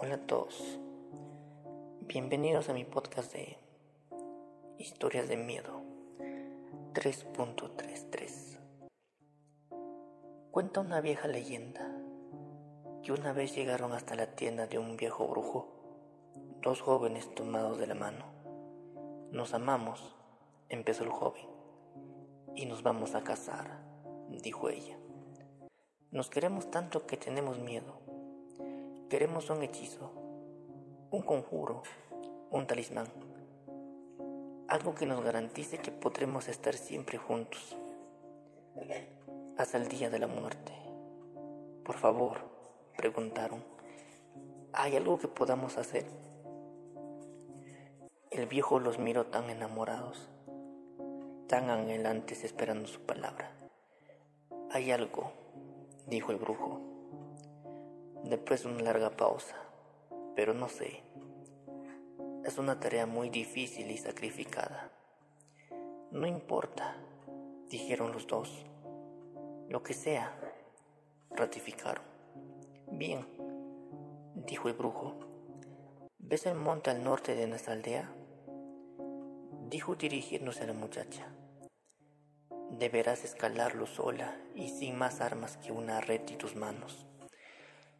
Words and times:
Hola 0.00 0.14
a 0.14 0.26
todos, 0.28 0.78
bienvenidos 2.02 2.68
a 2.68 2.72
mi 2.72 2.84
podcast 2.84 3.32
de 3.32 3.58
Historias 4.78 5.28
de 5.28 5.36
Miedo 5.36 5.82
3.33. 6.92 8.60
Cuenta 10.52 10.78
una 10.82 11.00
vieja 11.00 11.26
leyenda 11.26 11.90
que 13.02 13.10
una 13.10 13.32
vez 13.32 13.56
llegaron 13.56 13.92
hasta 13.92 14.14
la 14.14 14.36
tienda 14.36 14.68
de 14.68 14.78
un 14.78 14.96
viejo 14.96 15.26
brujo, 15.26 15.66
dos 16.62 16.80
jóvenes 16.80 17.34
tomados 17.34 17.78
de 17.78 17.88
la 17.88 17.96
mano. 17.96 18.24
Nos 19.32 19.52
amamos, 19.52 20.14
empezó 20.68 21.02
el 21.02 21.10
joven, 21.10 21.48
y 22.54 22.66
nos 22.66 22.84
vamos 22.84 23.16
a 23.16 23.24
casar, 23.24 23.80
dijo 24.28 24.68
ella. 24.68 24.96
Nos 26.12 26.30
queremos 26.30 26.70
tanto 26.70 27.04
que 27.04 27.16
tenemos 27.16 27.58
miedo. 27.58 28.07
Queremos 29.08 29.48
un 29.48 29.62
hechizo, 29.62 30.10
un 31.10 31.22
conjuro, 31.22 31.82
un 32.50 32.66
talismán. 32.66 33.06
Algo 34.68 34.94
que 34.94 35.06
nos 35.06 35.24
garantice 35.24 35.78
que 35.78 35.90
podremos 35.90 36.46
estar 36.46 36.74
siempre 36.74 37.16
juntos. 37.16 37.74
Hasta 39.56 39.78
el 39.78 39.88
día 39.88 40.10
de 40.10 40.18
la 40.18 40.26
muerte. 40.26 40.74
Por 41.84 41.96
favor, 41.96 42.36
preguntaron. 42.98 43.64
¿Hay 44.74 44.94
algo 44.94 45.18
que 45.18 45.28
podamos 45.28 45.78
hacer? 45.78 46.04
El 48.30 48.44
viejo 48.44 48.78
los 48.78 48.98
miró 48.98 49.24
tan 49.24 49.48
enamorados, 49.48 50.28
tan 51.46 51.70
anhelantes 51.70 52.44
esperando 52.44 52.86
su 52.88 53.00
palabra. 53.00 53.52
Hay 54.70 54.90
algo, 54.90 55.32
dijo 56.06 56.30
el 56.30 56.36
brujo, 56.36 56.97
después 58.24 58.62
de 58.62 58.68
una 58.68 58.82
larga 58.82 59.10
pausa, 59.10 59.56
pero 60.34 60.54
no 60.54 60.68
sé. 60.68 61.02
Es 62.44 62.58
una 62.58 62.80
tarea 62.80 63.06
muy 63.06 63.30
difícil 63.30 63.90
y 63.90 63.98
sacrificada. 63.98 64.90
No 66.10 66.26
importa, 66.26 66.96
dijeron 67.68 68.12
los 68.12 68.26
dos. 68.26 68.64
Lo 69.68 69.82
que 69.82 69.92
sea, 69.92 70.32
ratificaron. 71.30 72.04
Bien, 72.90 73.26
dijo 74.34 74.68
el 74.68 74.74
brujo. 74.74 75.18
¿Ves 76.18 76.46
el 76.46 76.54
monte 76.54 76.90
al 76.90 77.04
norte 77.04 77.34
de 77.34 77.46
nuestra 77.46 77.74
aldea? 77.74 78.10
Dijo 79.68 79.94
dirigiéndose 79.96 80.64
a 80.64 80.66
la 80.68 80.72
muchacha. 80.72 81.26
Deberás 82.70 83.24
escalarlo 83.24 83.86
sola 83.86 84.36
y 84.54 84.68
sin 84.68 84.96
más 84.96 85.20
armas 85.20 85.56
que 85.56 85.72
una 85.72 86.00
red 86.00 86.22
y 86.30 86.36
tus 86.36 86.54
manos. 86.54 87.07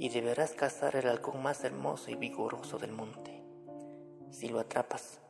Y 0.00 0.08
deberás 0.08 0.52
cazar 0.52 0.96
el 0.96 1.06
halcón 1.08 1.42
más 1.42 1.62
hermoso 1.62 2.10
y 2.10 2.14
vigoroso 2.14 2.78
del 2.78 2.90
monte. 2.90 3.44
Si 4.30 4.48
lo 4.48 4.58
atrapas, 4.58 5.20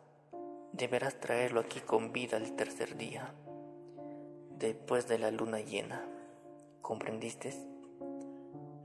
deberás 0.73 1.19
traerlo 1.19 1.59
aquí 1.59 1.81
con 1.81 2.13
vida 2.13 2.37
el 2.37 2.55
tercer 2.55 2.97
día, 2.97 3.35
después 4.61 5.09
de 5.09 5.19
la 5.19 5.33
luna 5.33 5.59
llena. 5.59 6.07
¿Comprendiste? 6.83 7.53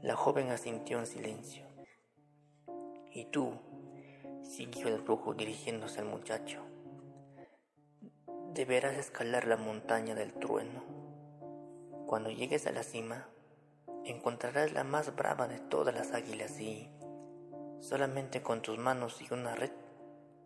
La 0.02 0.16
joven 0.16 0.50
asintió 0.50 0.97
en 0.97 1.06
silencio. 1.06 1.67
¿Y 3.11 3.25
tú? 3.25 3.53
siguió 4.41 4.88
el 4.88 5.03
brujo 5.03 5.36
dirigiéndose 5.36 6.00
al 6.00 6.08
muchacho. 6.08 6.61
Deberás 8.56 8.97
escalar 8.97 9.45
la 9.45 9.58
montaña 9.58 10.16
del 10.16 10.33
trueno. 10.33 10.83
Cuando 12.08 12.31
llegues 12.31 12.66
a 12.66 12.72
la 12.72 12.81
cima, 12.81 13.30
encontrarás 14.05 14.71
la 14.73 14.83
más 14.83 15.15
brava 15.15 15.47
de 15.47 15.59
todas 15.59 15.93
las 15.93 16.13
águilas 16.13 16.59
y, 16.59 16.89
solamente 17.79 18.43
con 18.43 18.61
tus 18.61 18.77
manos 18.77 19.19
y 19.21 19.33
una 19.33 19.55
red, 19.55 19.71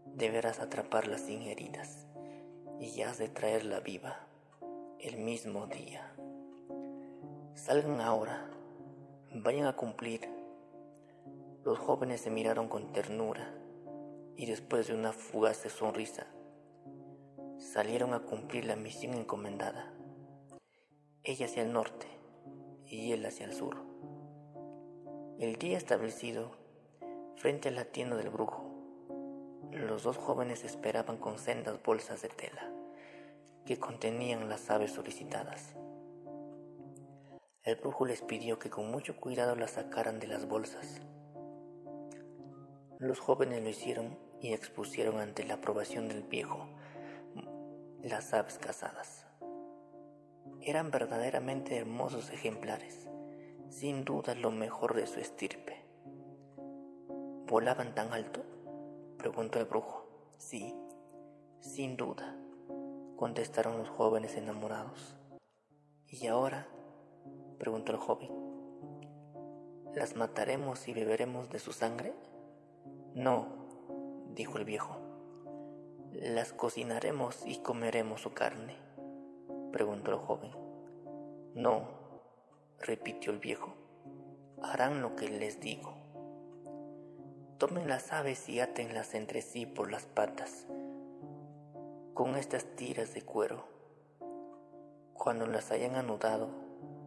deberás 0.06 0.60
atraparla 0.60 1.18
sin 1.18 1.44
heridas 1.44 2.08
y 2.80 3.02
has 3.02 3.18
de 3.18 3.28
traerla 3.28 3.82
viva 3.82 4.28
el 5.00 5.18
mismo 5.18 5.68
día. 5.68 6.14
Salgan 7.54 8.00
ahora, 8.00 8.50
vayan 9.34 9.68
a 9.68 9.76
cumplir. 9.76 10.22
Los 11.66 11.78
jóvenes 11.78 12.22
se 12.22 12.30
miraron 12.30 12.70
con 12.70 12.94
ternura 12.94 13.54
y 14.38 14.46
después 14.46 14.88
de 14.88 14.94
una 14.94 15.12
fugaz 15.12 15.58
sonrisa, 15.58 16.28
salieron 17.58 18.14
a 18.14 18.22
cumplir 18.22 18.66
la 18.66 18.78
misión 18.78 19.14
encomendada. 19.16 19.94
Ella 21.24 21.46
hacia 21.46 21.64
el 21.64 21.74
norte 21.74 22.19
y 22.90 23.12
él 23.12 23.26
hacia 23.26 23.46
el 23.46 23.54
sur. 23.54 23.78
El 25.40 25.56
día 25.58 25.78
establecido, 25.78 26.52
frente 27.36 27.70
a 27.70 27.72
la 27.72 27.86
tienda 27.86 28.18
del 28.18 28.30
brujo, 28.30 28.66
los 29.72 30.04
dos 30.04 30.18
jóvenes 30.18 30.64
esperaban 30.64 31.18
con 31.18 31.38
sendas 31.38 31.82
bolsas 31.82 32.22
de 32.22 32.30
tela 32.30 32.74
que 33.66 33.78
contenían 33.78 34.50
las 34.50 34.70
aves 34.72 34.92
solicitadas. 34.92 35.76
El 37.64 37.76
brujo 37.76 38.06
les 38.06 38.24
pidió 38.24 38.58
que 38.58 38.72
con 38.72 38.90
mucho 38.90 39.16
cuidado 39.16 39.56
las 39.56 39.72
sacaran 39.72 40.20
de 40.20 40.28
las 40.28 40.48
bolsas. 40.48 41.02
Los 42.98 43.20
jóvenes 43.20 43.62
lo 43.62 43.70
hicieron 43.70 44.18
y 44.42 44.54
expusieron 44.54 45.20
ante 45.20 45.46
la 45.46 45.56
aprobación 45.56 46.08
del 46.08 46.24
viejo 46.24 46.68
las 48.02 48.34
aves 48.34 48.58
cazadas. 48.58 49.29
Eran 50.70 50.92
verdaderamente 50.92 51.78
hermosos 51.78 52.30
ejemplares, 52.30 53.10
sin 53.72 54.06
duda 54.06 54.36
lo 54.36 54.52
mejor 54.52 54.94
de 54.94 55.08
su 55.08 55.20
estirpe. 55.20 55.84
¿Volaban 57.48 57.96
tan 57.96 58.14
alto? 58.14 58.44
preguntó 59.18 59.58
el 59.58 59.66
brujo. 59.66 60.06
Sí, 60.38 60.76
sin 61.60 61.98
duda, 61.98 62.38
contestaron 63.16 63.80
los 63.80 63.90
jóvenes 63.90 64.36
enamorados. 64.36 65.16
¿Y 66.08 66.28
ahora? 66.28 66.68
preguntó 67.58 67.92
el 67.92 67.98
joven. 67.98 68.30
¿Las 69.96 70.16
mataremos 70.16 70.88
y 70.88 70.94
beberemos 70.94 71.50
de 71.50 71.58
su 71.58 71.74
sangre? 71.74 72.14
No, 73.16 73.48
dijo 74.36 74.60
el 74.60 74.66
viejo. 74.66 74.98
¿Las 76.12 76.54
cocinaremos 76.54 77.44
y 77.48 77.58
comeremos 77.58 78.22
su 78.22 78.34
carne? 78.34 78.89
Preguntó 79.72 80.12
el 80.12 80.18
joven. 80.18 80.52
No, 81.56 81.88
repitió 82.80 83.32
el 83.32 83.40
viejo. 83.40 83.74
Harán 84.62 85.02
lo 85.02 85.16
que 85.16 85.30
les 85.30 85.60
digo. 85.60 85.94
Tomen 87.58 87.88
las 87.88 88.14
aves 88.14 88.48
y 88.48 88.60
átenlas 88.60 89.14
entre 89.16 89.42
sí 89.42 89.66
por 89.66 89.92
las 89.92 90.06
patas, 90.06 90.66
con 92.14 92.36
estas 92.36 92.64
tiras 92.76 93.14
de 93.14 93.22
cuero. 93.22 93.66
Cuando 95.14 95.46
las 95.46 95.72
hayan 95.72 95.96
anudado, 95.96 96.50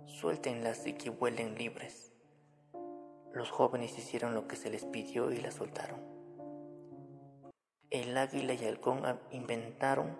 suéltenlas 0.06 0.86
y 0.86 0.92
que 0.92 1.08
vuelen 1.08 1.54
libres. 1.54 2.12
Los 3.32 3.50
jóvenes 3.50 3.96
hicieron 3.98 4.34
lo 4.34 4.46
que 4.46 4.56
se 4.56 4.68
les 4.68 4.84
pidió 4.84 5.32
y 5.32 5.38
las 5.38 5.54
soltaron. 5.54 6.00
El 7.88 8.16
águila 8.18 8.52
y 8.52 8.58
el 8.58 8.74
halcón 8.74 9.02
inventaron 9.30 10.16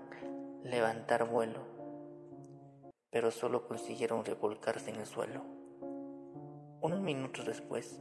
levantar 0.64 1.28
vuelo, 1.28 1.60
pero 3.12 3.30
solo 3.30 3.68
consiguieron 3.68 4.24
revolcarse 4.24 4.90
en 4.90 4.96
el 4.96 5.06
suelo. 5.06 5.42
Unos 6.80 7.00
minutos 7.00 7.46
después, 7.46 8.00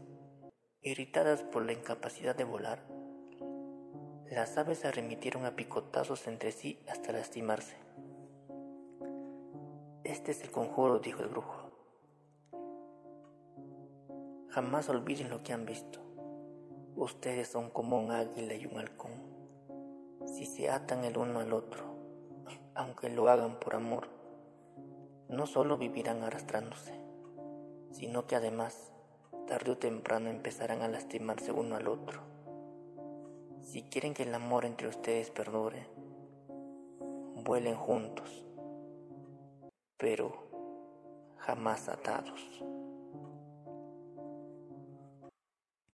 irritadas 0.81 1.43
por 1.43 1.63
la 1.63 1.73
incapacidad 1.73 2.35
de 2.35 2.45
volar, 2.45 2.83
las 4.31 4.57
aves 4.57 4.79
se 4.79 4.91
remitieron 4.91 5.45
a 5.45 5.55
picotazos 5.55 6.25
entre 6.25 6.51
sí 6.51 6.79
hasta 6.89 7.11
lastimarse. 7.11 7.75
Este 10.03 10.31
es 10.31 10.41
el 10.41 10.49
conjuro, 10.49 10.97
dijo 10.97 11.21
el 11.21 11.27
brujo. 11.27 11.69
Jamás 14.49 14.89
olviden 14.89 15.29
lo 15.29 15.43
que 15.43 15.53
han 15.53 15.67
visto. 15.67 15.99
Ustedes 16.95 17.49
son 17.49 17.69
como 17.69 17.99
un 17.99 18.11
águila 18.11 18.55
y 18.55 18.65
un 18.65 18.79
halcón 18.79 19.31
si 20.25 20.45
se 20.45 20.69
atan 20.69 21.03
el 21.03 21.17
uno 21.17 21.39
al 21.39 21.53
otro, 21.53 21.83
aunque 22.75 23.09
lo 23.09 23.29
hagan 23.29 23.59
por 23.59 23.75
amor, 23.75 24.07
no 25.31 25.47
solo 25.47 25.77
vivirán 25.77 26.23
arrastrándose, 26.23 26.93
sino 27.91 28.27
que 28.27 28.35
además, 28.35 28.91
tarde 29.47 29.71
o 29.71 29.77
temprano 29.77 30.29
empezarán 30.29 30.81
a 30.81 30.89
lastimarse 30.89 31.53
uno 31.53 31.77
al 31.77 31.87
otro. 31.87 32.19
Si 33.61 33.83
quieren 33.83 34.13
que 34.13 34.23
el 34.23 34.35
amor 34.35 34.65
entre 34.65 34.89
ustedes 34.89 35.31
perdure, 35.31 35.87
vuelen 37.45 37.75
juntos, 37.75 38.45
pero 39.97 40.33
jamás 41.37 41.87
atados. 41.87 42.41